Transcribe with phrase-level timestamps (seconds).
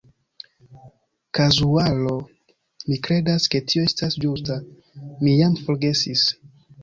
[1.37, 2.13] Kazuaro.
[2.87, 4.57] Mi kredas, ke tio estas ĝusta,
[5.27, 6.25] mi jam forgesis.